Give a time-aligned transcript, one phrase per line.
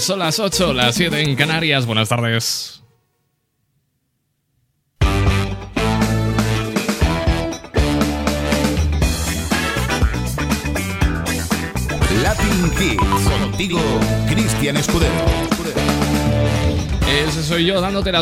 [0.00, 1.86] son las 8, las 7 en Canarias.
[1.86, 2.79] Buenas tardes.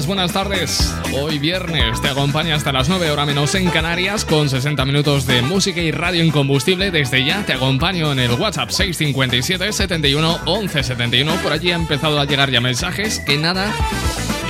[0.06, 0.94] Buenas tardes.
[1.15, 5.41] Hoy viernes te acompaña hasta las 9 horas menos en Canarias con 60 minutos de
[5.41, 6.91] música y radio incombustible.
[6.91, 11.34] Desde ya te acompaño en el WhatsApp 657 71 11 71.
[11.43, 13.72] Por allí ha empezado a llegar ya mensajes que nada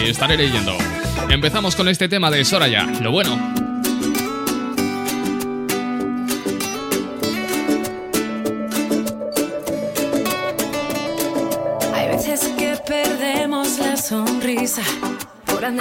[0.03, 0.77] estaré leyendo.
[1.29, 2.87] Empezamos con este tema de Soraya.
[3.01, 3.58] Lo bueno.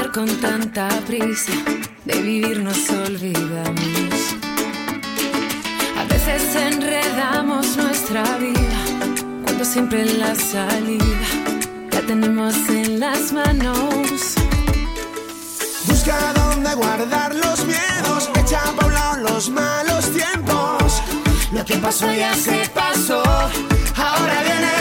[0.05, 1.51] Con tanta prisa.
[2.05, 4.35] De vivir nos olvidamos.
[5.97, 8.79] A veces enredamos nuestra vida
[9.43, 11.27] cuando siempre la salida
[11.91, 14.35] la tenemos en las manos.
[15.87, 21.01] Busca dónde guardar los miedos, echa a un lado los malos tiempos.
[21.51, 23.23] Lo que pasó ya se pasó,
[23.95, 24.76] ahora viene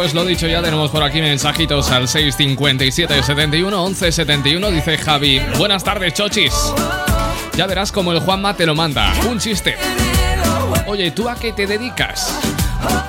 [0.00, 4.70] pues lo dicho, ya tenemos por aquí mensajitos al 657 71 11 71.
[4.70, 6.54] Dice Javi, buenas tardes, chochis.
[7.54, 9.12] Ya verás como el Juanma te lo manda.
[9.28, 9.76] Un chiste.
[10.86, 12.34] Oye, ¿tú a qué te dedicas?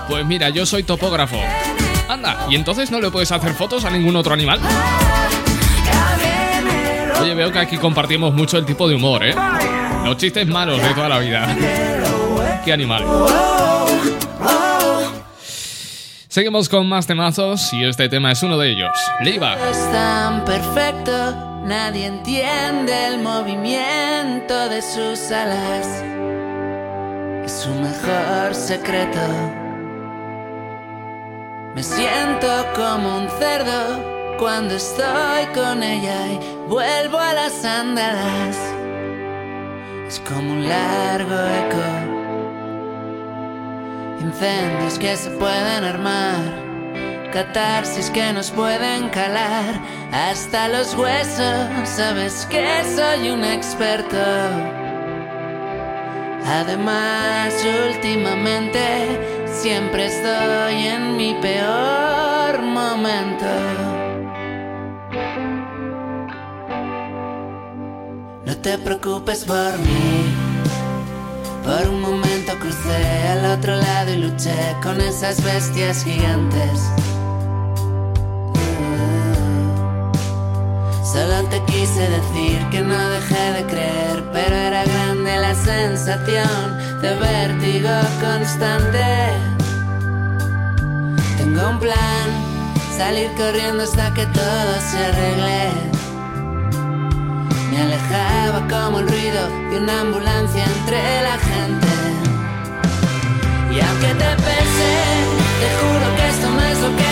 [0.09, 1.39] Pues mira, yo soy topógrafo.
[2.09, 4.59] Anda, ¿y entonces no le puedes hacer fotos a ningún otro animal?
[7.21, 9.33] Oye, veo que aquí compartimos mucho el tipo de humor, ¿eh?
[10.03, 11.55] Los chistes malos de toda la vida.
[12.65, 13.05] Qué animal.
[16.31, 18.97] Seguimos con más temazos y este tema es uno de ellos.
[19.19, 19.57] Leiva.
[19.69, 21.35] Es tan perfecto,
[21.65, 25.85] nadie entiende el movimiento de sus alas.
[27.43, 29.19] Es su mejor secreto.
[31.75, 36.39] Me siento como un cerdo cuando estoy con ella y
[36.69, 38.57] vuelvo a las andadas.
[40.07, 42.20] Es como un largo eco
[44.21, 49.81] Incendios que se pueden armar, catarsis que nos pueden calar
[50.11, 51.67] hasta los huesos.
[51.85, 54.17] Sabes que soy un experto.
[56.45, 57.51] Además,
[57.89, 63.47] últimamente siempre estoy en mi peor momento.
[68.45, 70.35] No te preocupes por mí,
[71.63, 76.79] por un momento crucé al otro lado y luché con esas bestias gigantes.
[81.03, 87.15] Solo te quise decir que no dejé de creer, pero era grande la sensación de
[87.15, 87.89] vértigo
[88.21, 89.03] constante.
[91.37, 92.27] Tengo un plan,
[92.97, 95.71] salir corriendo hasta que todo se arregle.
[97.71, 102.30] Me alejaba como el ruido de una ambulancia entre la gente.
[103.73, 104.91] Y aunque te pese,
[105.61, 107.10] te juro que esto no es lo que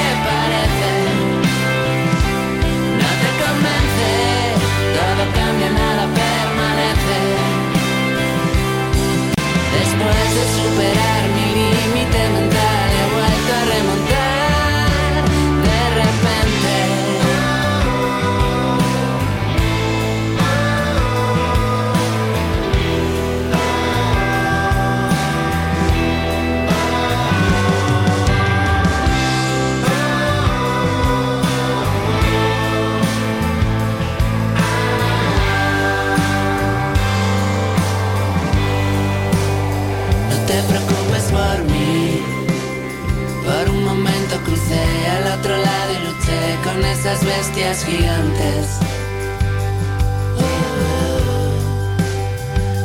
[46.86, 48.80] esas bestias gigantes.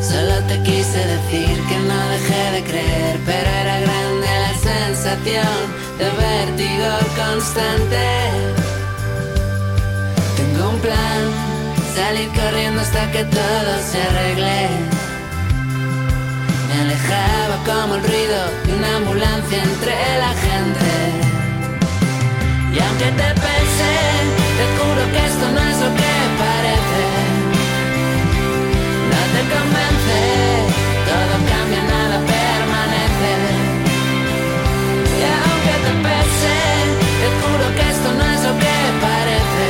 [0.02, 5.58] Solo te quise decir que no dejé de creer, pero era grande la sensación
[5.98, 8.06] de vértigo constante.
[10.36, 11.22] Tengo un plan,
[11.94, 14.68] salir corriendo hasta que todo se arregle.
[16.68, 21.34] Me alejaba como el ruido de una ambulancia entre la gente.
[22.74, 23.40] Y aunque te
[23.78, 27.02] te juro que esto no es lo que parece.
[29.10, 30.20] No te convence,
[31.08, 33.32] todo cambia, nada permanece.
[35.18, 36.58] Y aunque te pese,
[37.20, 38.76] te juro que esto no es lo que
[39.06, 39.68] parece.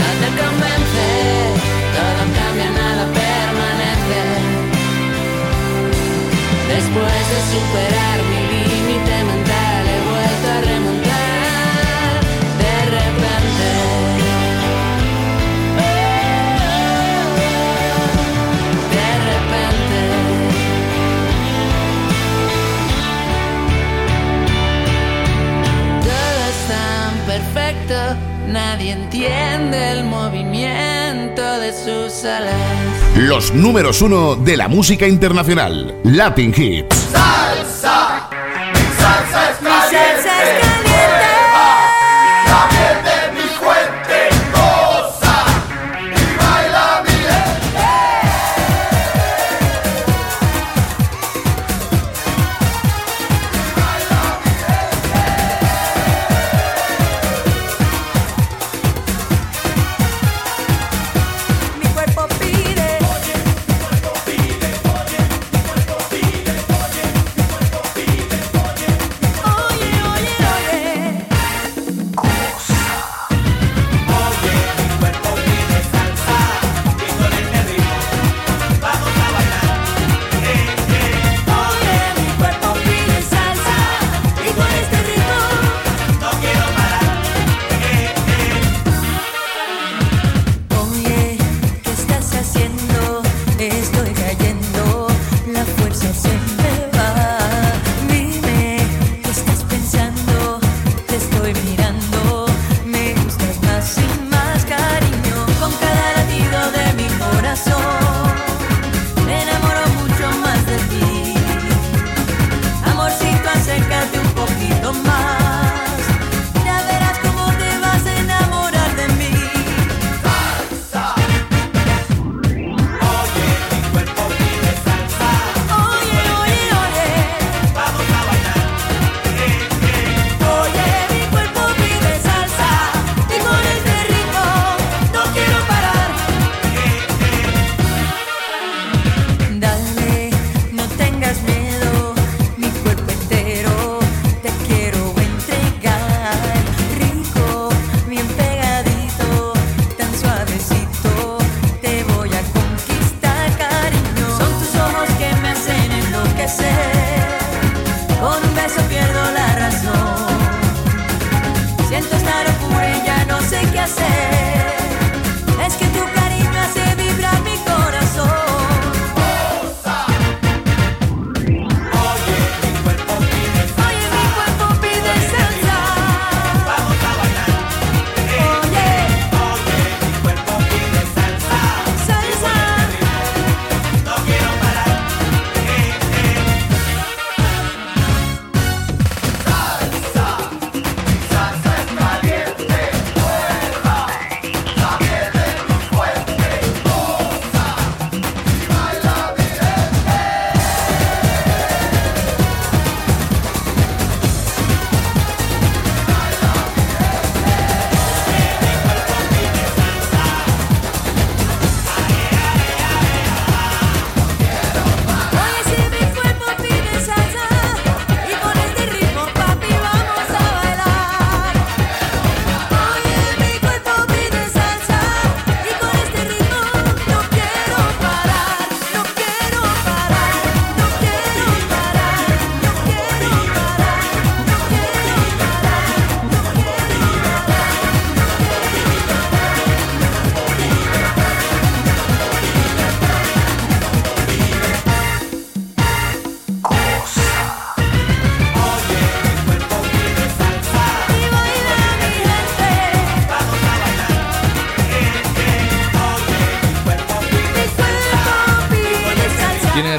[0.00, 1.06] No te convence,
[1.96, 4.22] todo cambia, nada permanece.
[6.74, 8.77] Después de superar mi límite
[28.48, 32.54] nadie entiende el movimiento de sus alas.
[33.16, 35.94] Los números uno de la música internacional.
[36.04, 36.97] Latin Hits.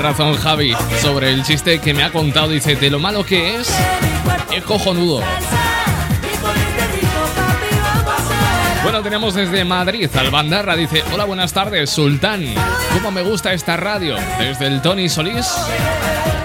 [0.10, 0.74] Razón Javi
[1.04, 2.50] sobre el chiste que me ha contado.
[2.50, 3.72] Dice, de lo malo que es,
[4.52, 5.22] es cojonudo.
[8.82, 10.76] Bueno, tenemos desde Madrid al Bandarra.
[10.76, 12.44] Dice, hola, buenas tardes, Sultán.
[12.92, 14.16] ¿Cómo me gusta esta radio?
[14.40, 15.48] Desde el Tony Solís.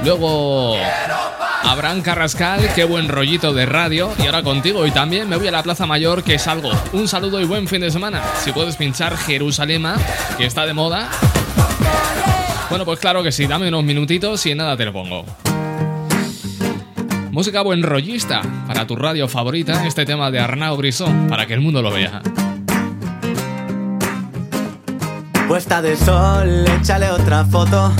[0.04, 0.76] Luego...
[1.62, 4.12] Abraham Carrascal, qué buen rollito de radio.
[4.18, 4.86] Y ahora contigo.
[4.86, 6.70] Y también me voy a la Plaza Mayor, que salgo.
[6.92, 8.22] Un saludo y buen fin de semana.
[8.44, 9.96] Si puedes pinchar Jerusalema,
[10.36, 11.08] que está de moda.
[12.74, 15.24] Bueno, pues claro que sí, dame unos minutitos y en nada te lo pongo.
[17.30, 21.60] Música buen rollista para tu radio favorita, este tema de Arnau Brisson, para que el
[21.60, 22.20] mundo lo vea.
[25.46, 27.92] Puesta de sol, échale otra foto.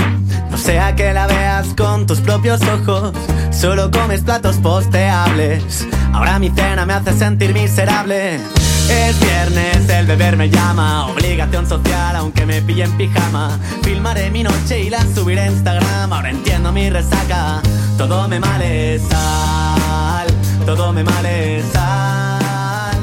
[0.50, 3.12] No sea que la veas con tus propios ojos.
[3.52, 5.86] Solo comes platos posteables.
[6.12, 8.40] Ahora mi cena me hace sentir miserable.
[8.88, 11.06] Es viernes, el beber me llama.
[11.08, 13.58] Obligación social, aunque me pille en pijama.
[13.82, 16.12] Filmaré mi noche y la subiré a Instagram.
[16.12, 17.62] Ahora entiendo mi resaca.
[17.96, 20.26] Todo me male sal.
[20.66, 22.98] Todo me male sal.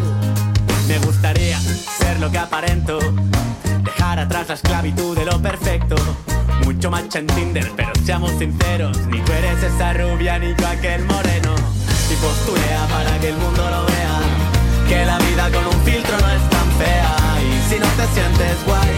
[0.88, 3.00] Me gustaría ser lo que aparento.
[3.84, 5.96] Dejar atrás la esclavitud de lo perfecto.
[6.66, 8.98] Mucho macho en Tinder, pero seamos sinceros.
[9.08, 11.56] Ni tú eres esa rubia, ni yo aquel moreno.
[12.12, 14.11] Y posturea para que el mundo lo vea
[14.92, 17.16] que la vida con un filtro no es tan fea.
[17.50, 18.96] Y si no te sientes guay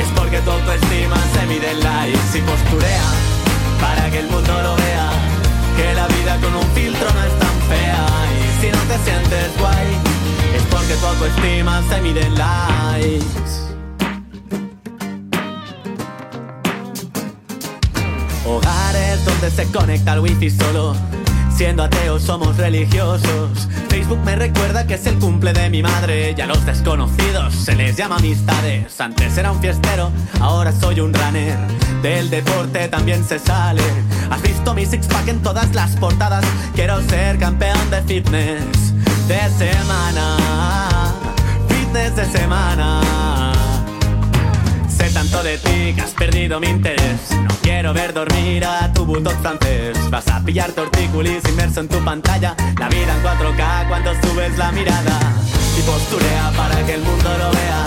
[0.00, 3.08] es porque tu autoestima se mide en likes y posturea
[3.80, 5.08] para que el mundo lo vea
[5.76, 8.06] que la vida con un filtro no es tan fea.
[8.40, 9.88] Y si no te sientes guay
[10.56, 13.52] es porque tu autoestima se mide en likes.
[18.46, 20.94] Hogares donde se conecta el wifi solo
[21.56, 23.66] Siendo ateos somos religiosos.
[23.88, 26.34] Facebook me recuerda que es el cumple de mi madre.
[26.36, 29.00] Y a los desconocidos se les llama amistades.
[29.00, 31.56] Antes era un fiestero, ahora soy un runner.
[32.02, 33.80] Del deporte también se sale.
[34.30, 36.44] Has visto mi six pack en todas las portadas.
[36.74, 38.92] Quiero ser campeón de fitness
[39.26, 40.36] de semana.
[41.68, 43.25] Fitness de semana
[45.16, 47.20] tanto de ti que has perdido mi interés.
[47.30, 49.96] No quiero ver dormir a tu bulldog francés.
[50.10, 52.54] Vas a pillar tortícolis inmerso en tu pantalla.
[52.78, 55.18] La vida en 4K cuando subes la mirada.
[55.78, 57.82] Y posturea para que el mundo lo vea.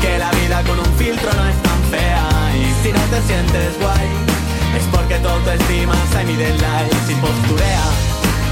[0.00, 2.26] Que la vida con un filtro no es tan fea.
[2.56, 4.08] Y si no te sientes guay,
[4.78, 7.12] es porque tu autoestima se mide en likes.
[7.12, 7.84] Y posturea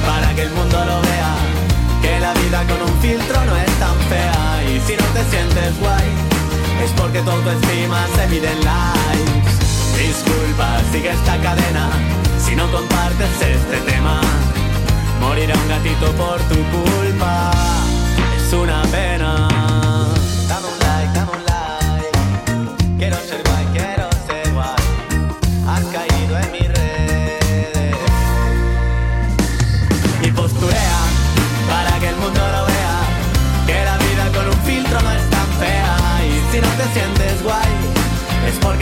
[0.05, 1.33] para que el mundo lo vea.
[2.03, 4.63] Que la vida con un filtro no es tan fea.
[4.69, 6.32] Y si no te sientes guay
[6.85, 9.53] es porque tu autoestima se mide en likes.
[9.97, 11.91] Disculpa, sigue esta cadena
[12.39, 14.21] si no compartes este tema.
[15.21, 17.51] Morirá un gatito por tu culpa,
[18.37, 19.62] es una pena.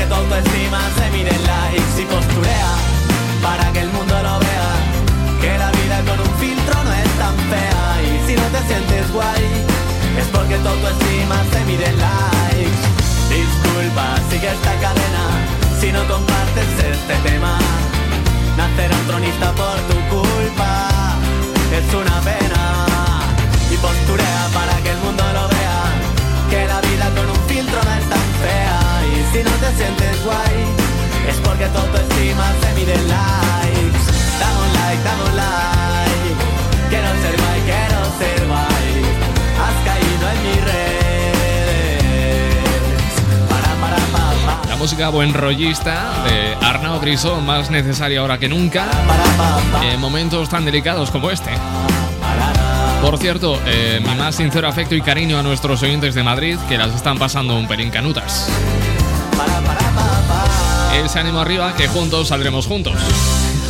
[0.01, 2.73] que tu autoestima se mire en la y posturea
[3.43, 4.71] para que el mundo lo vea.
[5.43, 9.13] Que la vida con un filtro no es tan fea y si no te sientes
[9.13, 9.45] guay
[10.21, 12.17] es porque tu autoestima se mide en la
[13.29, 15.25] Disculpa, sigue esta cadena
[15.81, 17.59] si no compartes este tema.
[18.57, 20.89] Nacerá un tronista por tu culpa,
[21.79, 22.63] es una pena.
[23.71, 25.83] Y posturea para que el mundo lo vea,
[26.51, 28.90] que la vida con un filtro no es tan fea.
[29.33, 30.59] Si no te sientes guay,
[31.29, 34.05] es porque tu estima se mide en likes.
[34.41, 36.35] Dame un like, dame un like.
[36.89, 38.91] Quiero ser guay, quiero ser guay.
[39.63, 41.31] Has caído en mi red.
[43.49, 44.69] Para, para, pa, pa.
[44.69, 50.49] La música buen rollista de Arnau Grisó, más necesaria ahora que nunca, Para, en momentos
[50.49, 51.51] tan delicados como este.
[53.01, 56.77] Por cierto, eh, mi más sincero afecto y cariño a nuestros oyentes de Madrid que
[56.77, 58.51] las están pasando un pelín canutas.
[61.05, 62.95] Ese ánimo arriba que juntos saldremos juntos.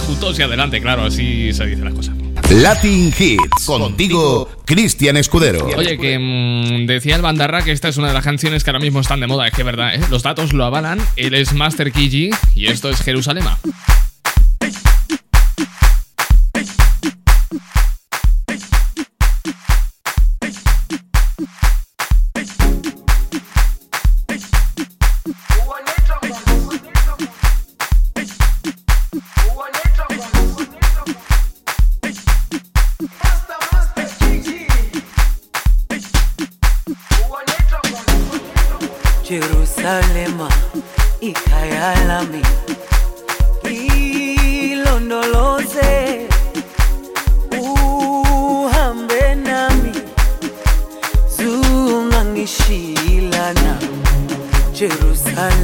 [0.06, 2.12] Juntos y adelante, claro, así se dice la cosa.
[2.50, 3.64] Latin Hits.
[3.64, 5.66] Contigo, Cristian Escudero.
[5.76, 8.80] Oye, que mm, decía el Bandarra que esta es una de las canciones que ahora
[8.80, 9.46] mismo están de moda.
[9.46, 10.00] Es que verdad, ¿eh?
[10.11, 11.00] los datos lo avalan.
[11.16, 13.00] Él es Master Kiji y esto es.
[13.02, 13.59] Jerusalema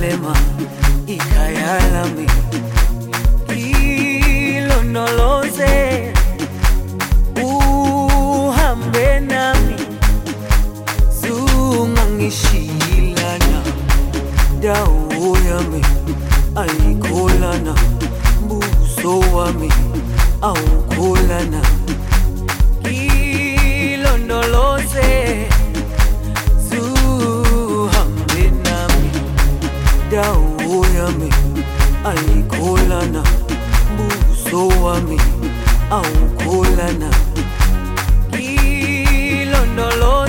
[0.01, 0.37] lema
[1.07, 2.27] ikayalami
[4.57, 6.13] ilonoloze
[7.45, 9.75] uhambe nami
[11.21, 13.63] zungangishiyilana
[14.61, 15.83] dawo yami
[16.57, 17.75] ayikholana
[18.45, 19.73] mbuso wami
[20.43, 21.61] awukholana
[33.07, 33.23] Bwana
[33.97, 35.21] buso wami
[35.91, 37.11] aukolana
[38.33, 40.26] kilondolo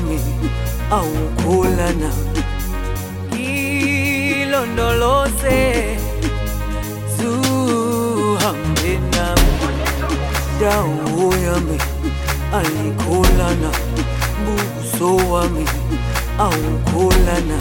[0.00, 0.18] wami
[0.90, 2.10] awukholana
[4.40, 5.58] ilondoloze
[7.16, 9.52] zuhambe nami.
[10.60, 11.78] Dawo yami
[12.58, 13.70] ayikholana
[14.44, 15.64] buso wami
[16.38, 17.58] awukholana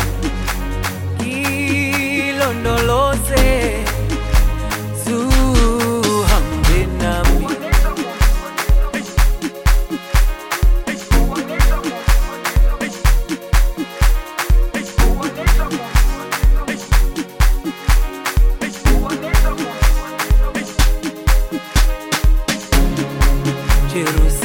[2.20, 3.44] ilondoloze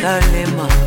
[0.05, 0.84] Jerusalema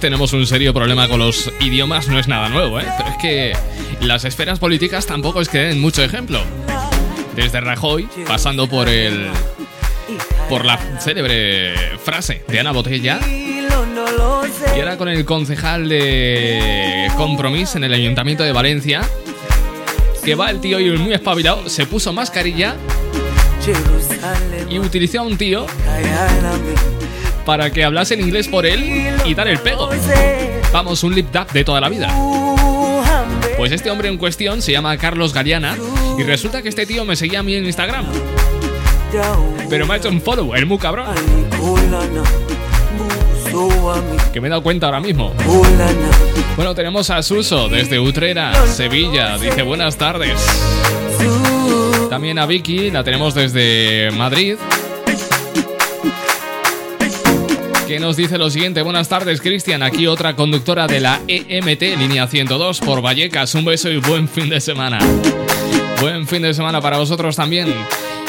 [0.00, 2.86] tenemos un serio problema con los idiomas no es nada nuevo, ¿eh?
[2.96, 3.52] Pero es que
[4.00, 6.40] las esferas políticas tampoco es que den mucho ejemplo.
[7.36, 9.28] Desde Rajoy, pasando por el.
[10.48, 13.20] por la célebre frase de Ana Botella.
[13.28, 19.02] Y ahora con el concejal de Compromís en el Ayuntamiento de Valencia.
[20.24, 22.76] Que va el tío y muy espabilado, se puso mascarilla
[24.68, 25.66] y utilizó a un tío
[27.44, 29.90] para que hablase inglés por él y dar el pego.
[30.72, 32.08] Vamos, un lip dub de toda la vida.
[33.56, 35.76] Pues este hombre en cuestión se llama Carlos Galeana
[36.18, 38.06] y resulta que este tío me seguía a mí en Instagram.
[39.68, 41.06] Pero me ha hecho un follow, el muy cabrón.
[44.32, 45.34] Que me he dado cuenta ahora mismo.
[46.56, 49.36] Bueno, tenemos a Suso desde Utrera, Sevilla.
[49.38, 50.38] Dice buenas tardes.
[52.08, 54.56] También a Vicky, la tenemos desde Madrid.
[57.90, 58.82] Que nos dice lo siguiente.
[58.82, 59.82] Buenas tardes, Cristian.
[59.82, 63.52] Aquí otra conductora de la EMT, línea 102, por Vallecas.
[63.56, 65.00] Un beso y buen fin de semana.
[66.00, 67.74] Buen fin de semana para vosotros también.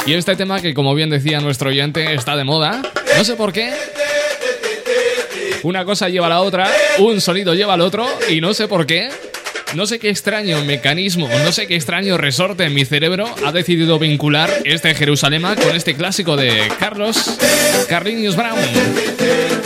[0.07, 2.81] Y este tema que, como bien decía nuestro oyente, está de moda.
[3.15, 3.71] No sé por qué.
[5.61, 8.87] Una cosa lleva a la otra, un sonido lleva al otro, y no sé por
[8.87, 9.09] qué.
[9.75, 13.99] No sé qué extraño mecanismo, no sé qué extraño resorte en mi cerebro ha decidido
[13.99, 17.37] vincular este Jerusalema con este clásico de Carlos
[17.87, 19.60] Carlinius Brown.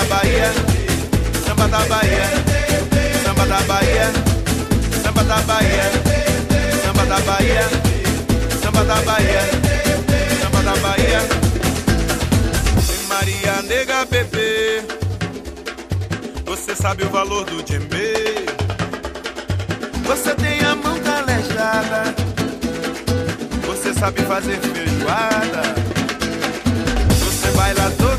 [0.00, 0.52] da Bahia,
[1.46, 2.24] samba da Bahia,
[3.24, 4.12] samba da Bahia,
[5.02, 5.90] samba da Bahia,
[6.82, 7.68] samba da Bahia,
[8.62, 9.40] samba da Bahia,
[10.40, 11.20] samba da Bahia.
[13.08, 14.82] Maria nega bebê,
[16.46, 18.48] você sabe o valor do djembe.
[20.06, 22.14] Você tem a mão calejada,
[23.66, 25.74] você sabe fazer feijoada,
[27.18, 28.09] você bailador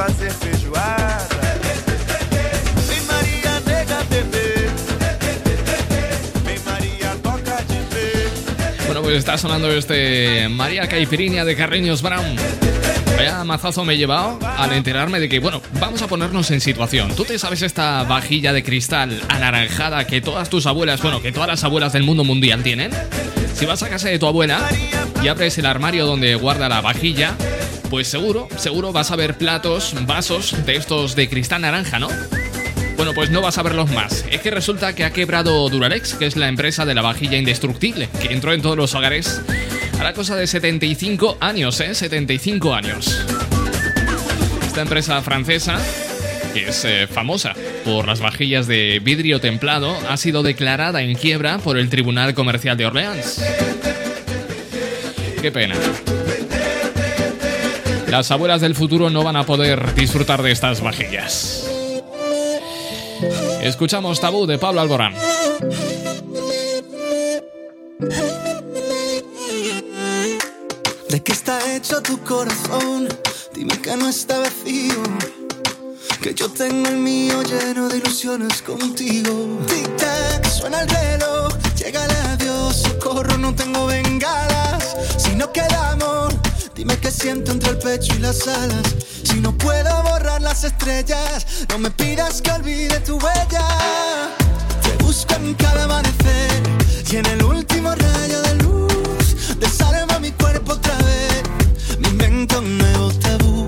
[0.00, 1.28] fazer feijoada
[2.88, 4.70] Vem Maria nega bebê
[6.44, 12.36] Vem Maria toca de ver Bueno, pues está sonando este María Caipirinha de Carreños Brown.
[13.16, 17.14] Vaya mazazo me he llevado al enterarme de que, bueno, vamos a ponernos en situación.
[17.14, 21.48] ¿Tú te sabes esta vajilla de cristal anaranjada que todas tus abuelas, bueno, que todas
[21.48, 22.92] las abuelas del mundo mundial tienen?
[23.54, 24.66] Si vas a casa de tu abuela
[25.22, 27.36] y abres el armario donde guarda la vajilla,
[27.90, 32.08] pues seguro, seguro vas a ver platos, vasos de estos de cristal naranja, ¿no?
[32.96, 34.24] Bueno, pues no vas a verlos más.
[34.30, 38.08] Es que resulta que ha quebrado Duralex, que es la empresa de la vajilla indestructible,
[38.22, 39.42] que entró en todos los hogares
[39.98, 41.94] a la cosa de 75 años, ¿eh?
[41.94, 43.26] 75 años.
[44.64, 45.78] Esta empresa francesa,
[46.54, 51.58] que es eh, famosa por las vajillas de vidrio templado, ha sido declarada en quiebra
[51.58, 53.42] por el Tribunal Comercial de Orleans.
[55.42, 55.74] Qué pena.
[58.10, 61.64] Las abuelas del futuro no van a poder disfrutar de estas vajillas.
[63.62, 65.14] Escuchamos Tabú de Pablo Alborán.
[71.08, 73.08] ¿De qué está hecho tu corazón?
[73.54, 75.02] Dime que no está vacío.
[76.20, 79.30] Que yo tengo el mío lleno de ilusiones contigo.
[79.68, 81.54] Tic-tac, suena el reloj.
[81.76, 84.96] Llega el adiós, socorro, no tengo bengalas.
[85.16, 86.32] Si no queda amor,
[86.80, 88.96] dime qué siento entre el pecho y las alas.
[89.22, 93.66] Si no puedo borrar las estrellas, no me pidas que olvide tu huella.
[94.82, 96.62] Te busco en cada amanecer
[97.10, 99.58] y en el último rayo de luz.
[99.58, 101.42] Desarma mi cuerpo otra vez,
[101.98, 103.66] me invento un nuevo tabú.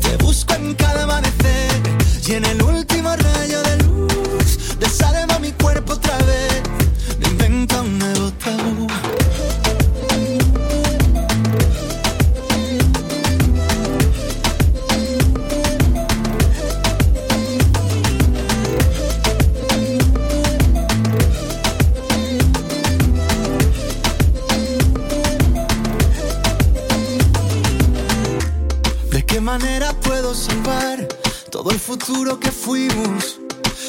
[0.00, 1.29] Te busco en cada amanecer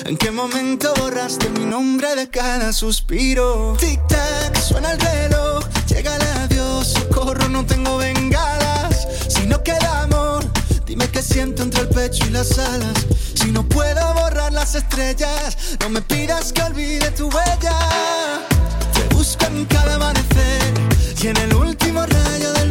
[0.06, 3.78] ¿En qué momento borraste mi nombre de cada suspiro?
[3.78, 9.08] Tic-tac, suena el reloj, llega el adiós, socorro, no tengo bengalas.
[9.28, 10.44] Si no queda amor,
[10.84, 13.06] dime qué siento entre el pecho y las alas.
[13.36, 17.78] Si no puedo borrar las estrellas, no me pidas que olvide tu huella.
[18.96, 20.74] Te busco en cada amanecer
[21.22, 22.71] y en el último rayo de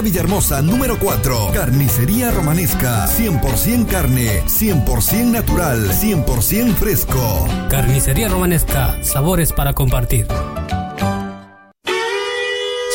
[0.00, 1.50] Villahermosa número 4.
[1.52, 7.48] Carnicería Romanesca, 100% carne, 100% natural, 100% fresco.
[7.68, 10.26] Carnicería Romanesca, sabores para compartir.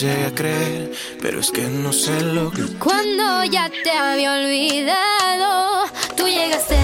[0.00, 2.62] llegué a creer, pero es que no sé lo que.
[2.78, 5.84] Cuando ya te había olvidado,
[6.16, 6.79] tú llegaste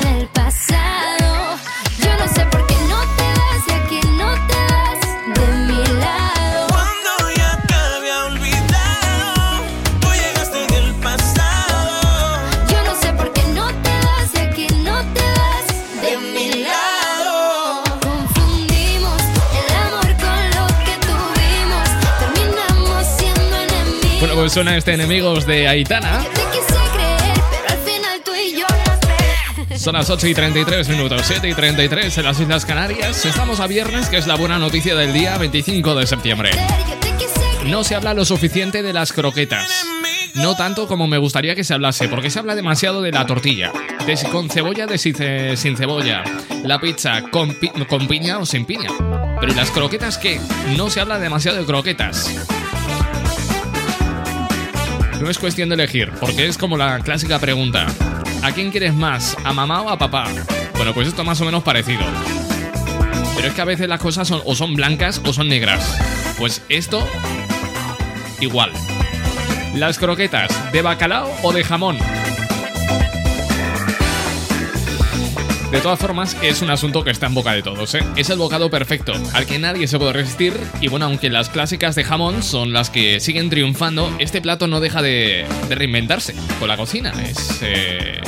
[24.49, 26.25] suena este Enemigos de Aitana.
[29.77, 33.25] Son las 8 y 33 minutos, 7 y 33 en las Islas Canarias.
[33.25, 36.51] Estamos a viernes, que es la buena noticia del día 25 de septiembre.
[37.67, 39.69] No se habla lo suficiente de las croquetas.
[40.35, 43.73] No tanto como me gustaría que se hablase, porque se habla demasiado de la tortilla.
[44.07, 46.25] De si con cebolla, de si ce- sin cebolla.
[46.65, 48.91] La pizza con, pi- con piña o sin piña.
[49.41, 50.41] Pero ¿y las croquetas qué?
[50.77, 52.35] No se habla demasiado de croquetas.
[55.21, 57.87] No es cuestión de elegir, porque es como la clásica pregunta.
[58.43, 59.37] ¿A quién quieres más?
[59.45, 60.27] ¿A mamá o a papá?
[60.77, 62.03] Bueno, pues esto más o menos parecido.
[63.35, 65.99] Pero es que a veces las cosas son o son blancas o son negras.
[66.39, 67.07] Pues esto,
[68.41, 68.73] igual.
[69.75, 71.99] Las croquetas, ¿de bacalao o de jamón?
[75.71, 78.01] De todas formas, es un asunto que está en boca de todos, ¿eh?
[78.17, 81.95] Es el bocado perfecto, al que nadie se puede resistir, y bueno, aunque las clásicas
[81.97, 86.69] de jamón son las que siguen triunfando, este plato no deja de, de reinventarse con
[86.69, 87.13] la cocina.
[87.23, 87.59] Es...
[87.63, 88.21] eh,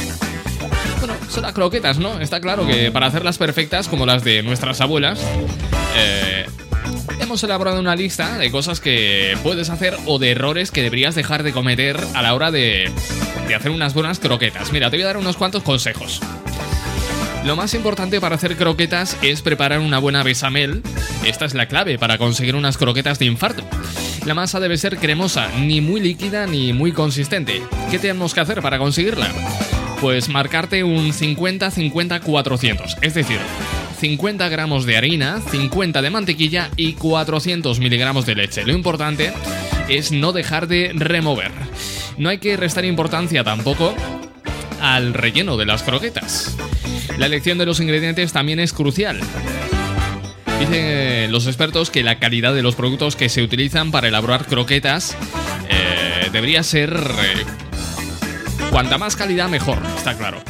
[0.99, 2.21] Bueno, son las croquetas, ¿no?
[2.21, 5.21] Está claro que para hacerlas perfectas, como las de nuestras abuelas,
[5.97, 6.45] eh,
[7.21, 11.45] hemos elaborado una lista de cosas que puedes hacer o de errores que deberías dejar
[11.45, 12.91] de cometer a la hora de,
[13.47, 14.73] de hacer unas buenas croquetas.
[14.73, 16.21] Mira, te voy a dar unos cuantos consejos.
[17.49, 20.83] Lo más importante para hacer croquetas es preparar una buena bechamel.
[21.25, 23.65] Esta es la clave para conseguir unas croquetas de infarto.
[24.27, 27.63] La masa debe ser cremosa, ni muy líquida ni muy consistente.
[27.91, 29.29] ¿Qué tenemos que hacer para conseguirla?
[30.03, 33.39] Pues marcarte un 50-50-400, es decir,
[33.99, 38.67] 50 gramos de harina, 50 de mantequilla y 400 miligramos de leche.
[38.67, 39.33] Lo importante
[39.89, 41.53] es no dejar de remover.
[42.19, 43.95] No hay que restar importancia tampoco
[44.83, 46.55] al relleno de las croquetas.
[47.17, 49.21] La elección de los ingredientes también es crucial.
[50.61, 55.17] Dicen los expertos que la calidad de los productos que se utilizan para elaborar croquetas
[55.69, 56.93] eh, debería ser...
[56.93, 57.45] eh,
[58.71, 60.43] cuanta más calidad mejor, está claro.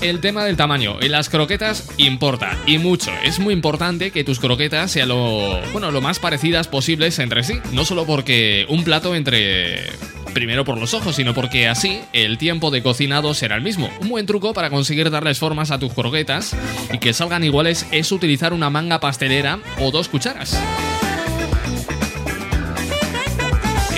[0.00, 3.10] El tema del tamaño en las croquetas importa y mucho.
[3.24, 7.58] Es muy importante que tus croquetas sean lo, bueno, lo más parecidas posibles entre sí.
[7.72, 9.86] No solo porque un plato entre
[10.32, 13.90] primero por los ojos, sino porque así el tiempo de cocinado será el mismo.
[14.00, 16.56] Un buen truco para conseguir darles formas a tus croquetas
[16.92, 20.58] y que salgan iguales es utilizar una manga pastelera o dos cucharas.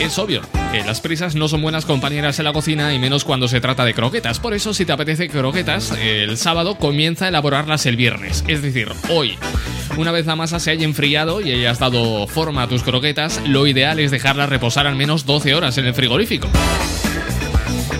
[0.00, 0.40] Es obvio
[0.72, 3.84] que las prisas no son buenas compañeras en la cocina y menos cuando se trata
[3.84, 4.40] de croquetas.
[4.40, 8.42] Por eso, si te apetece croquetas, el sábado comienza a elaborarlas el viernes.
[8.48, 9.36] Es decir, hoy.
[9.98, 13.66] Una vez la masa se haya enfriado y hayas dado forma a tus croquetas, lo
[13.66, 16.48] ideal es dejarlas reposar al menos 12 horas en el frigorífico.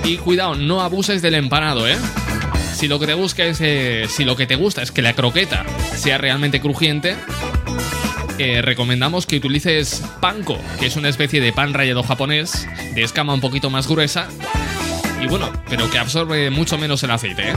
[0.04, 1.98] Y cuidado, no abuses del empanado, ¿eh?
[2.74, 5.12] Si lo que te busca es, eh, si lo que te gusta es que la
[5.12, 7.16] croqueta sea realmente crujiente,
[8.62, 13.40] recomendamos que utilices panko, que es una especie de pan rallado japonés, de escama un
[13.40, 14.28] poquito más gruesa,
[15.20, 17.50] y bueno, pero que absorbe mucho menos el aceite.
[17.50, 17.54] ¿eh?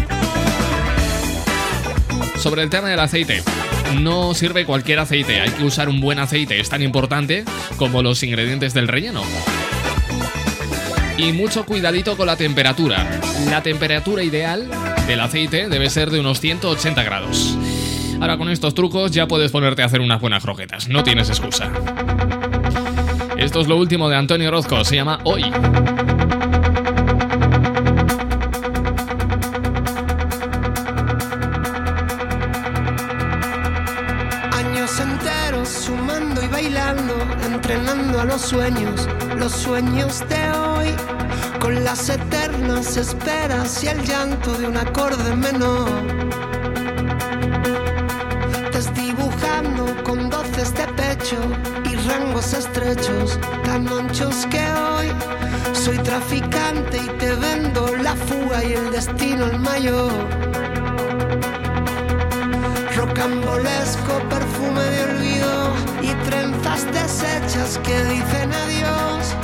[2.38, 3.42] Sobre el tema del aceite,
[4.02, 7.46] no sirve cualquier aceite, hay que usar un buen aceite, es tan importante
[7.78, 9.24] como los ingredientes del relleno.
[11.18, 13.08] Y mucho cuidadito con la temperatura.
[13.50, 14.70] La temperatura ideal
[15.08, 17.58] del aceite debe ser de unos 180 grados.
[18.24, 21.69] Ahora con estos trucos ya puedes ponerte a hacer unas buenas croquetas, no tienes excusa.
[23.36, 25.43] Esto es lo último de Antonio Orozco, se llama Hoy.
[34.53, 37.15] Años enteros sumando y bailando,
[37.51, 40.88] entrenando a los sueños, los sueños de hoy,
[41.59, 46.22] con las eternas esperas y el llanto de un acorde menor.
[50.86, 51.38] De pecho
[51.86, 55.10] y rangos estrechos, tan anchos que hoy
[55.74, 60.12] soy traficante y te vendo la fuga y el destino el mayor
[62.96, 69.36] rocambolesco perfume de olvido y trenzas deshechas que dicen adiós.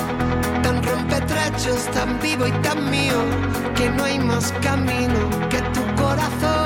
[0.64, 3.20] Tan rompetrechos, tan vivo y tan mío,
[3.76, 5.20] que no hay más camino
[5.50, 6.59] que tu corazón.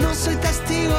[0.00, 0.98] No soy testigo,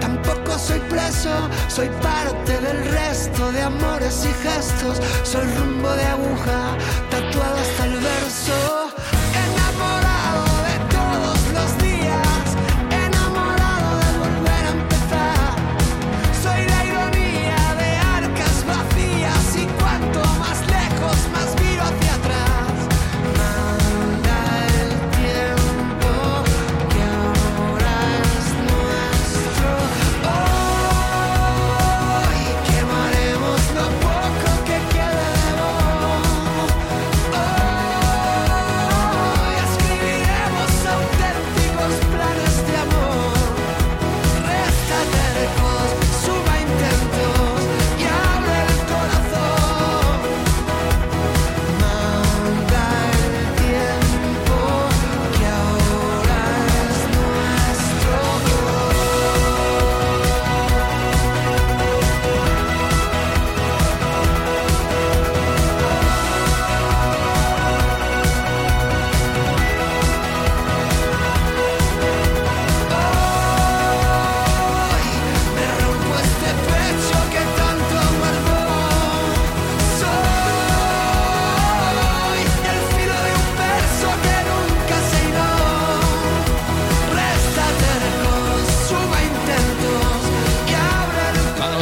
[0.00, 1.30] tampoco soy preso.
[1.68, 5.00] Soy parte del resto de amores y gestos.
[5.22, 6.76] Soy rumbo de aguja,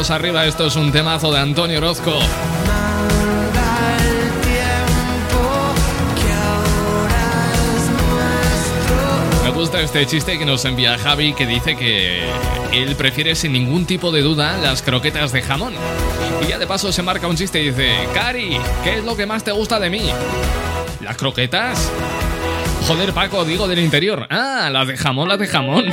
[0.09, 2.17] Arriba, esto es un temazo de Antonio Orozco.
[9.43, 12.21] Me gusta este chiste que nos envía Javi que dice que
[12.71, 15.73] él prefiere sin ningún tipo de duda las croquetas de jamón.
[16.41, 19.25] Y ya de paso se marca un chiste y dice, Cari, ¿qué es lo que
[19.25, 20.09] más te gusta de mí?
[21.01, 21.91] ¿Las croquetas?
[22.87, 24.25] Joder, Paco, digo del interior.
[24.29, 25.85] Ah, las de jamón, las de jamón.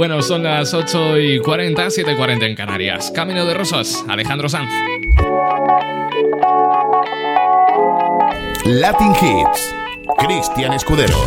[0.00, 3.12] Bueno, son las 8 y 40, 7 y 40 en Canarias.
[3.14, 4.70] Camino de Rosas, Alejandro Sanz.
[8.64, 9.74] Latin Hits.
[10.16, 11.18] Cristian Escudero.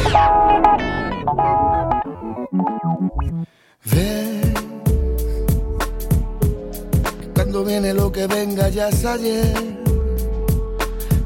[7.35, 9.53] Cuando viene lo que venga ya es ayer.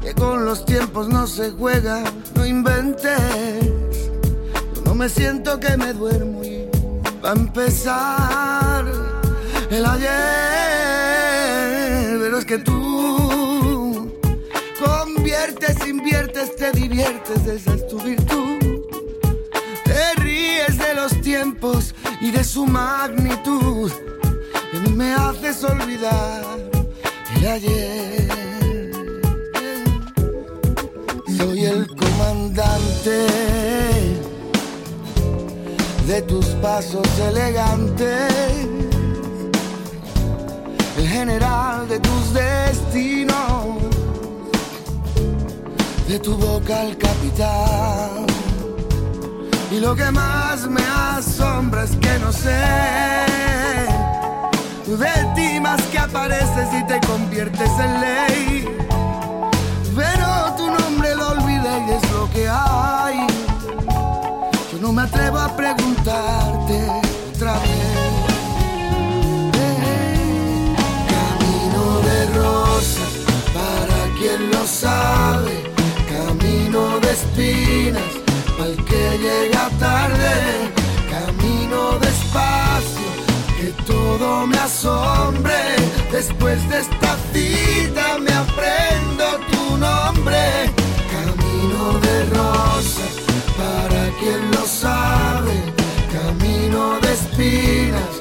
[0.02, 3.18] Que con los tiempos no se juega, no inventes.
[4.74, 6.44] Yo no me siento que me duermo
[7.28, 8.84] a empezar
[9.70, 10.08] el ayer.
[12.20, 14.10] Pero es que tú
[14.82, 18.58] conviertes, inviertes, te diviertes, esa es tu virtud.
[19.84, 23.92] Te ríes de los tiempos y de su magnitud.
[24.72, 26.56] Y me haces olvidar
[27.40, 28.28] de ayer.
[31.36, 33.37] Soy el comandante
[36.08, 38.32] de tus pasos elegantes,
[40.96, 43.82] el general de tus destinos,
[46.08, 48.24] de tu boca al capitán.
[49.70, 52.56] Y lo que más me asombra es que no sé
[54.86, 58.64] de ti más que apareces y te conviertes en ley.
[59.94, 63.47] Pero tu nombre lo olvidé y es lo que hay.
[64.80, 66.88] No me atrevo a preguntarte
[67.34, 67.70] otra vez.
[69.54, 70.76] Eh,
[71.14, 73.12] Camino de rosas,
[73.52, 75.64] para quien lo sabe.
[76.08, 78.12] Camino de espinas,
[78.56, 80.70] para el que llega tarde.
[81.10, 83.08] Camino despacio,
[83.58, 85.58] que todo me asombre.
[86.12, 90.72] Después de esta cita me aprendo tu nombre.
[91.10, 93.27] Camino de rosas,
[93.58, 95.54] para quien lo sabe.
[96.12, 98.12] Camino de espinas,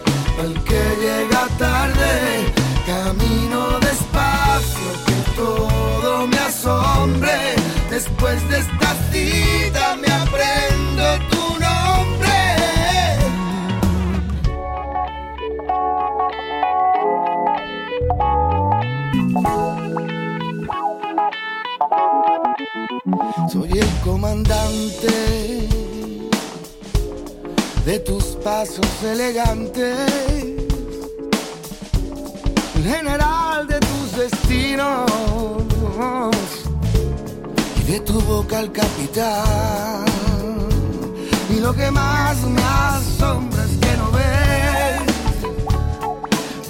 [0.43, 2.53] el que llega tarde.
[2.85, 7.37] Camino despacio, que todo me asombre.
[7.89, 11.36] Después de esta cita me aprendo tu
[23.51, 25.69] Soy el comandante
[27.85, 29.95] de tus pasos elegantes,
[32.75, 35.11] el general de tus destinos
[37.79, 40.05] y de tu boca al capitán.
[41.49, 44.27] Y lo que más me asombra es que no ves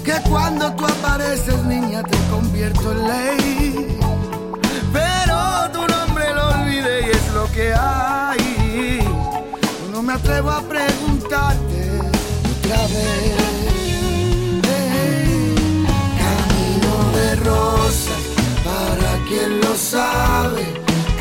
[0.04, 3.98] que cuando tú apareces, niña, te convierto en ley.
[5.72, 9.00] Tu nombre lo olvidé y es lo que hay.
[9.92, 11.80] No me atrevo a preguntarte
[12.54, 13.36] otra vez.
[16.24, 18.22] Camino de rosas,
[18.64, 20.64] para quien lo sabe.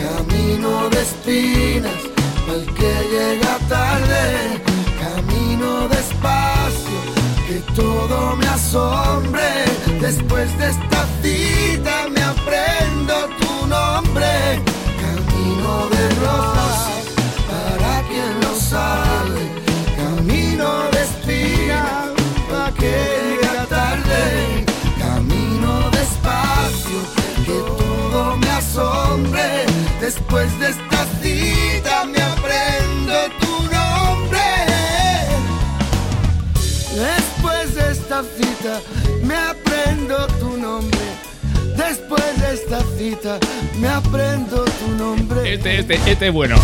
[0.06, 2.02] Camino de espinas,
[2.46, 4.24] para el que llega tarde.
[5.06, 7.00] Camino despacio,
[7.48, 9.50] que todo me asombre.
[10.00, 13.47] Después de esta cita me aprendo tu
[14.18, 17.06] Camino de rosas,
[17.50, 19.42] para quien lo sabe.
[19.96, 22.10] Camino de espinas,
[22.50, 24.66] para que llega tarde.
[24.98, 27.00] Camino despacio,
[27.46, 29.66] que todo me asombre.
[30.02, 34.48] Después de esta cita me aprendo tu nombre.
[36.96, 38.82] Después de esta cita
[39.22, 40.97] me aprendo tu nombre.
[41.88, 43.40] Después de esta cita
[43.80, 45.54] me aprendo tu nombre.
[45.54, 46.58] Este, este, este bueno.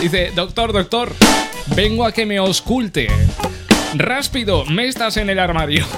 [0.00, 1.12] Dice, doctor, doctor,
[1.76, 3.06] vengo a que me osculte.
[3.94, 5.86] Ráspido, me estás en el armario.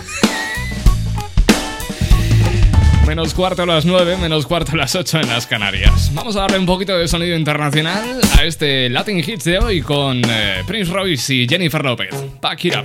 [3.07, 6.11] Menos cuarto a las 9, menos cuarto a las 8 en las Canarias.
[6.13, 10.21] Vamos a darle un poquito de sonido internacional a este Latin Hits de hoy con
[10.29, 12.15] eh, Prince Royce y Jennifer López.
[12.43, 12.85] Back it up.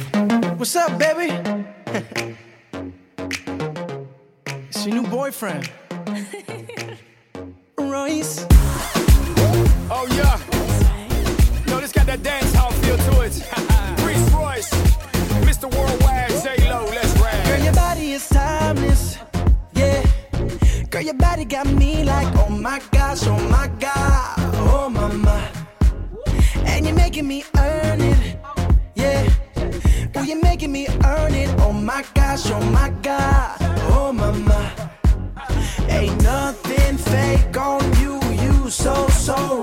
[0.58, 1.34] What's up, baby?
[4.86, 5.70] it's your new boyfriend.
[7.78, 8.46] Royce.
[9.90, 10.38] Oh yeah.
[11.68, 13.32] Yo, this got that dance hall feel to it.
[14.04, 14.70] Prince Royce,
[15.48, 15.74] Mr.
[15.74, 17.46] Worldwide, J Lo, let's ride.
[17.46, 19.18] Girl, your body is timeless.
[19.74, 20.06] Yeah.
[20.90, 24.34] Girl, your body got me like, oh my gosh, oh my god,
[24.68, 25.50] oh my my.
[26.66, 28.38] And you're making me earn it.
[28.96, 29.30] Yeah.
[30.18, 31.50] Ooh, you're making me earn it.
[31.60, 33.63] Oh my gosh, oh my god,
[33.94, 34.70] oh my.
[35.90, 39.63] Ain't nothing fake on you, you so so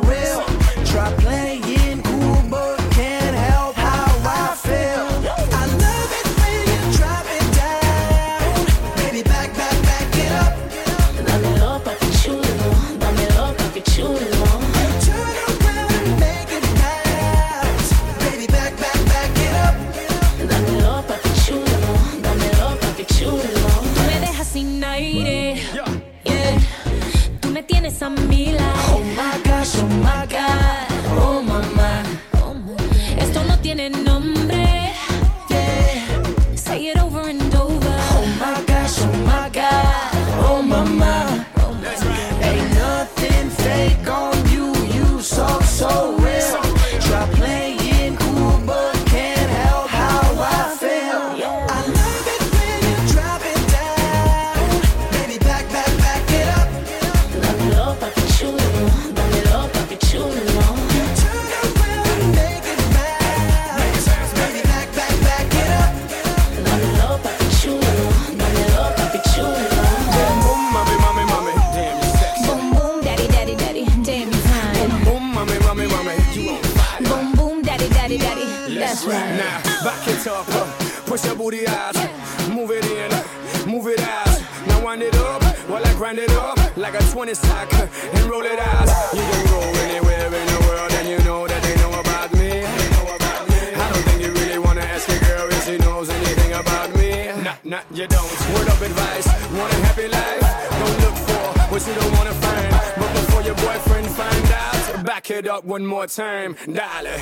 [105.30, 107.20] back it up one more time, darling.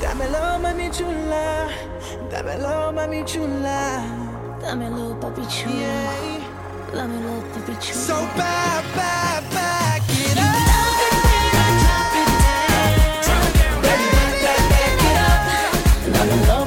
[0.00, 1.68] Dámelo, mami chula.
[2.30, 4.04] Dámelo, mami chula.
[4.62, 6.40] Dámelo, papi chulo.
[6.94, 8.06] Dámelo, papi chulo.
[8.06, 10.60] So bad, bad, back it up.
[16.14, 16.59] Dámelo, papi chulo.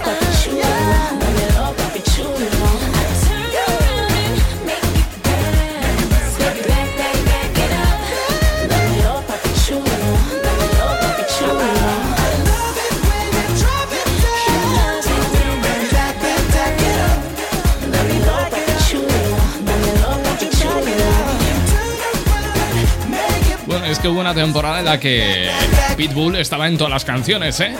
[24.03, 25.47] Que hubo una temporada en la que
[25.95, 27.73] Pitbull estaba en todas las canciones, ¿eh?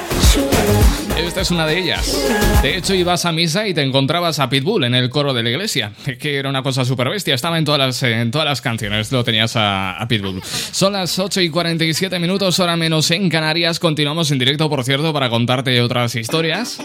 [1.18, 2.18] Esta es una de ellas.
[2.62, 5.50] De hecho, ibas a misa y te encontrabas a Pitbull en el coro de la
[5.50, 7.36] iglesia, que era una cosa súper bestia.
[7.36, 10.42] Estaba en todas, las, en todas las canciones, lo tenías a, Pitbull.
[10.44, 13.78] Son las 8 y 47 minutos, hora menos en Canarias.
[13.78, 16.80] Continuamos en directo, por cierto, para contarte otras historias.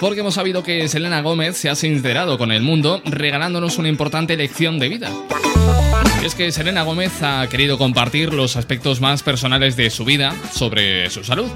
[0.00, 4.36] Porque hemos sabido que Selena Gómez se ha sincerado con el mundo, regalándonos una importante
[4.36, 5.12] lección de vida.
[6.22, 10.34] Y es que Selena Gómez ha querido compartir los aspectos más personales de su vida
[10.52, 11.50] sobre su salud.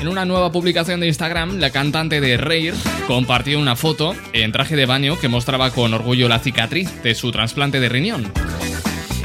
[0.00, 2.72] En una nueva publicación de Instagram, la cantante de Rare
[3.06, 7.30] compartió una foto en traje de baño que mostraba con orgullo la cicatriz de su
[7.30, 8.32] trasplante de riñón.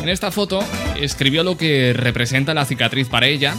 [0.01, 0.59] En esta foto
[0.99, 3.55] escribió lo que representa la cicatriz para ella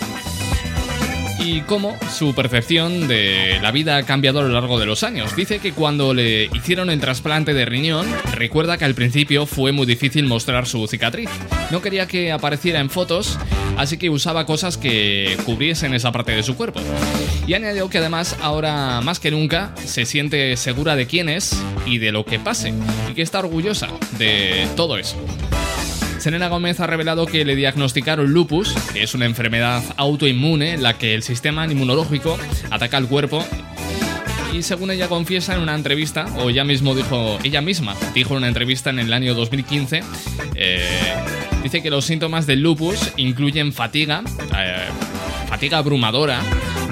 [1.38, 5.34] y cómo su percepción de la vida ha cambiado a lo largo de los años.
[5.36, 9.86] Dice que cuando le hicieron el trasplante de riñón, recuerda que al principio fue muy
[9.86, 11.30] difícil mostrar su cicatriz.
[11.70, 13.38] No quería que apareciera en fotos,
[13.76, 16.80] así que usaba cosas que cubriesen esa parte de su cuerpo.
[17.46, 21.98] Y añadió que además ahora más que nunca se siente segura de quién es y
[21.98, 22.72] de lo que pase,
[23.10, 25.16] y que está orgullosa de todo eso.
[26.26, 30.98] Selena Gómez ha revelado que le diagnosticaron lupus, que es una enfermedad autoinmune en la
[30.98, 32.36] que el sistema inmunológico
[32.68, 33.46] ataca al cuerpo.
[34.52, 38.38] Y según ella confiesa en una entrevista, o ella mismo dijo, ella misma dijo en
[38.38, 40.02] una entrevista en el año 2015,
[40.56, 41.14] eh,
[41.62, 44.24] dice que los síntomas del lupus incluyen fatiga,
[44.58, 44.88] eh,
[45.48, 46.40] fatiga abrumadora,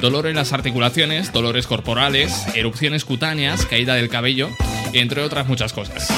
[0.00, 4.50] dolor en las articulaciones, dolores corporales, erupciones cutáneas, caída del cabello,
[4.92, 6.08] entre otras muchas cosas.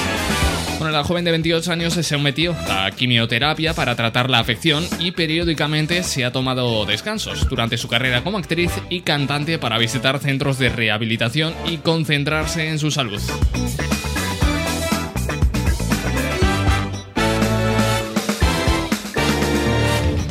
[0.93, 6.03] La joven de 28 años se sometió a quimioterapia para tratar la afección y periódicamente
[6.03, 10.69] se ha tomado descansos durante su carrera como actriz y cantante para visitar centros de
[10.69, 13.21] rehabilitación y concentrarse en su salud.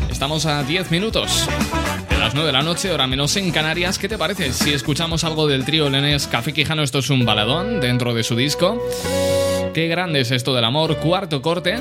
[0.10, 1.47] Estamos a 10 minutos
[2.10, 3.99] de las 9 de la noche, hora menos en Canarias.
[3.99, 6.82] ¿Qué te parece si escuchamos algo del trío lenés Café Quijano?
[6.82, 8.82] Esto es un baladón dentro de su disco.
[9.76, 11.76] Qué grande es esto del amor, cuarto corte,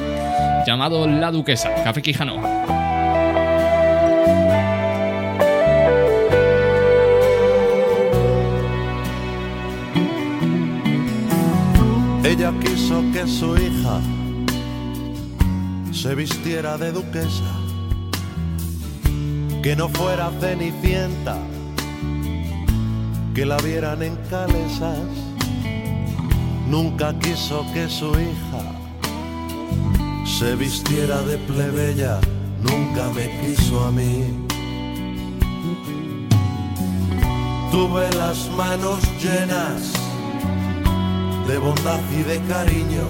[0.66, 2.42] llamado La Duquesa, Café Quijano.
[12.24, 14.00] Ella quiso que su hija
[15.92, 17.44] se vistiera de duquesa,
[19.62, 21.38] que no fuera cenicienta,
[23.36, 25.33] que la vieran en calesas.
[26.68, 28.62] Nunca quiso que su hija
[30.24, 32.18] se vistiera de plebeya,
[32.62, 34.24] nunca me quiso a mí.
[37.70, 39.92] Tuve las manos llenas
[41.46, 43.06] de bondad y de cariño.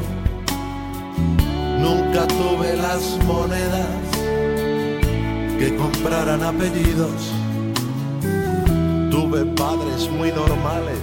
[1.79, 3.89] Nunca tuve las monedas
[5.59, 7.31] que compraran apellidos.
[9.11, 11.01] Tuve padres muy normales,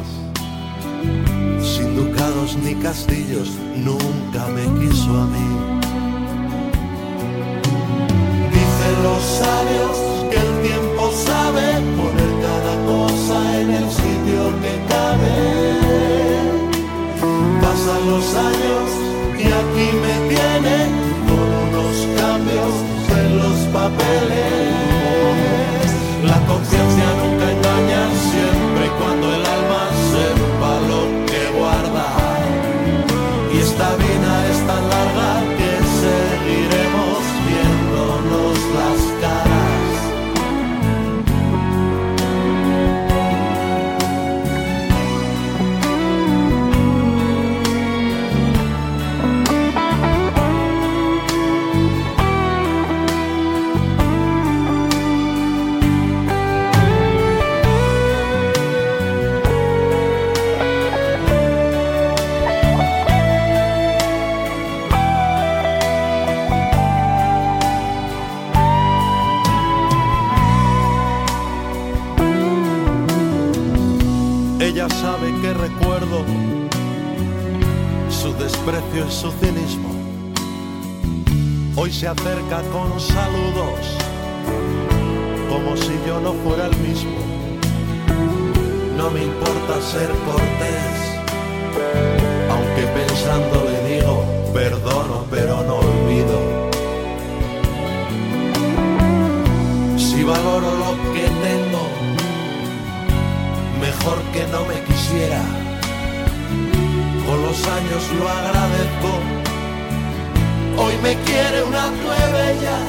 [1.95, 3.49] ducados ni castillos.
[3.75, 5.47] Nunca me quiso a mí.
[8.55, 9.95] Dicen los sabios
[10.29, 11.65] que el tiempo sabe
[11.99, 15.35] poner cada cosa en el sitio que cabe.
[17.61, 18.87] Pasan los años
[19.37, 20.89] y aquí me tienen
[21.27, 22.73] con unos cambios
[23.17, 24.70] en los papeles.
[79.09, 79.89] Su cinismo.
[81.77, 83.97] Hoy se acerca con saludos,
[85.49, 87.17] como si yo no fuera el mismo.
[88.97, 90.97] No me importa ser cortés,
[92.49, 96.69] aunque pensando le digo, perdono pero no olvido.
[99.97, 101.83] Si valoro lo que tengo,
[103.79, 105.70] mejor que no me quisiera.
[107.31, 109.09] Con los años lo agradezco.
[110.83, 111.85] Hoy me quiere una
[112.61, 112.79] ya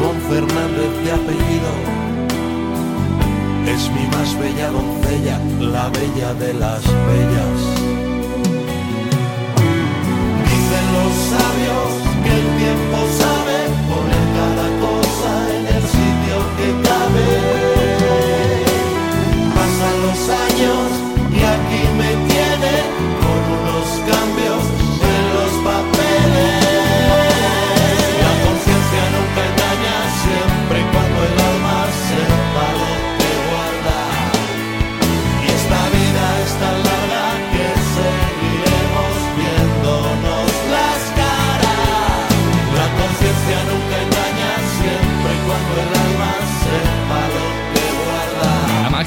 [0.00, 1.70] con Fernández de apellido.
[3.72, 7.60] Es mi más bella doncella, la bella de las bellas.
[10.50, 11.90] Dicen los sabios
[12.24, 14.19] que el tiempo sabe poner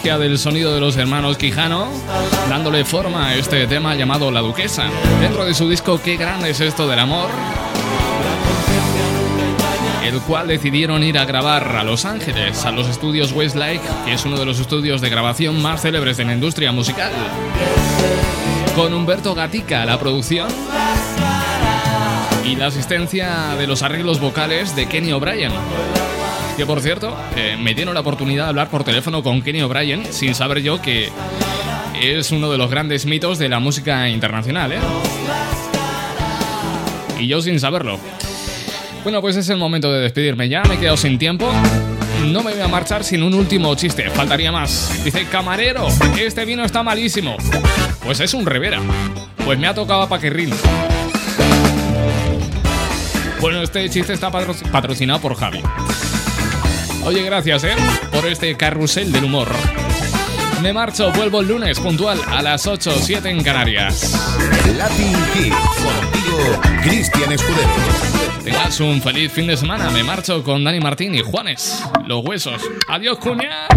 [0.03, 1.87] magia del sonido de los hermanos Quijano,
[2.49, 4.89] dándole forma a este tema llamado La Duquesa.
[5.21, 7.29] Dentro de su disco Qué grande es esto del amor,
[10.05, 14.25] el cual decidieron ir a grabar a Los Ángeles, a los estudios Westlake, que es
[14.25, 17.13] uno de los estudios de grabación más célebres de la industria musical.
[18.75, 20.49] Con Humberto Gatica la producción
[22.43, 25.53] y la asistencia de los arreglos vocales de Kenny O'Brien.
[26.57, 30.05] Que por cierto, eh, me dieron la oportunidad de hablar por teléfono con Kenny O'Brien
[30.11, 31.09] sin saber yo que
[31.99, 34.77] es uno de los grandes mitos de la música internacional, ¿eh?
[37.19, 37.99] Y yo sin saberlo.
[39.03, 41.49] Bueno, pues es el momento de despedirme ya, me he quedado sin tiempo.
[42.27, 45.03] No me voy a marchar sin un último chiste, faltaría más.
[45.03, 45.87] Dice, camarero,
[46.19, 47.35] este vino está malísimo.
[48.05, 48.79] Pues es un revera.
[49.43, 50.51] Pues me ha tocado a Paquerrín.
[53.41, 55.61] Bueno, este chiste está patro- patrocinado por Javi.
[57.05, 57.75] Oye, gracias, ¿eh?
[58.11, 59.49] Por este carrusel del humor.
[60.61, 64.13] Me marcho, vuelvo el lunes puntual a las 8 7 en Canarias.
[64.77, 67.69] Latin Hits, contigo, Cristian Escudero.
[68.43, 69.89] Tengas un feliz fin de semana.
[69.89, 71.83] Me marcho con Dani Martín y Juanes.
[72.07, 72.61] Los huesos.
[72.87, 73.67] Adiós, cuña.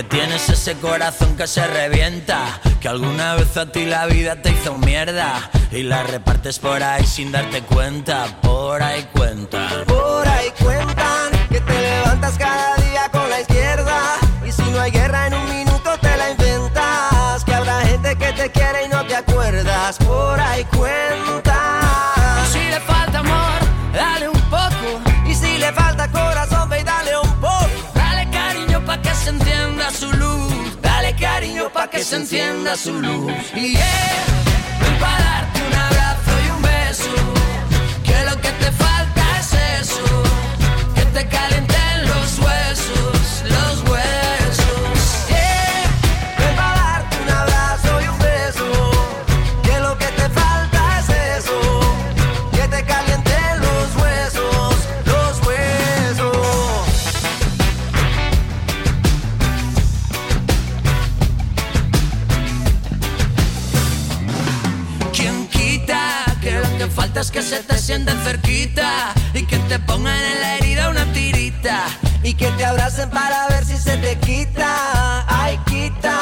[0.00, 4.50] Que tienes ese corazón que se revienta, que alguna vez a ti la vida te
[4.50, 8.24] hizo mierda y la repartes por ahí sin darte cuenta.
[8.40, 9.84] Por ahí cuentan.
[9.84, 14.16] Por ahí cuentan que te levantas cada día con la izquierda.
[14.46, 17.44] Y si no hay guerra en un minuto te la inventas.
[17.44, 19.98] Que habrá gente que te quiere y no te acuerdas.
[19.98, 21.29] Por ahí cuentan.
[32.10, 33.32] Se encienda su luz.
[33.54, 34.24] Y yeah,
[34.80, 37.14] ven pa' darte un abrazo y un beso.
[38.02, 39.52] Que lo que te falta es
[39.82, 40.04] eso.
[40.96, 43.89] Que te calienten los huesos, los huesos.
[67.90, 71.86] Sienten cerquita y que te pongan en la herida una tirita?
[72.22, 75.24] Y que te abracen para ver si se te quita.
[75.26, 76.14] Ay, quita.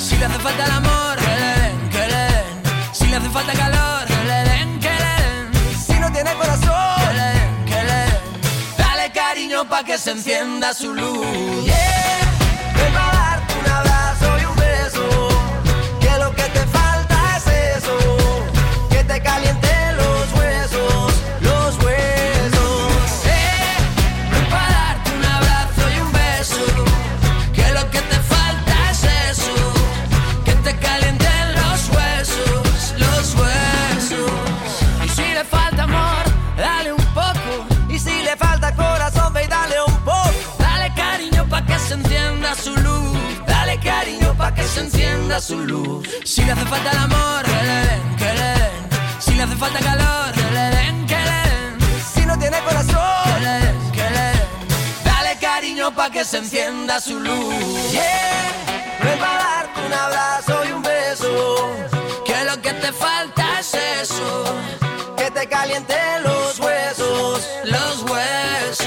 [0.00, 2.26] Si le hace falta el amor, que le den, que le.
[2.92, 5.16] Si le hace falta calor, que le den, que le.
[5.86, 8.82] Si no tiene corazón, que le den, que le.
[8.82, 11.79] Dale cariño pa' que se encienda su luz.
[44.70, 46.08] se encienda su luz.
[46.24, 48.88] Si le hace falta el amor, que le den, que le den.
[49.18, 51.78] Si le hace falta calor, que le den, que le den.
[52.14, 54.48] Si no tiene corazón, que le den, que le den.
[55.04, 57.90] Dale cariño pa' que se encienda su luz.
[57.90, 58.52] Yeah.
[59.02, 61.76] Ven pa' darte un abrazo y un beso.
[62.24, 64.44] Que lo que te falta es eso.
[65.16, 68.79] Que te caliente los huesos, los huesos.